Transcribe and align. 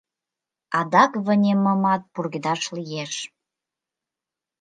Адак 0.79 1.11
вынемымат 1.25 2.01
пургедаш 2.13 2.61
лиеш. 2.75 3.13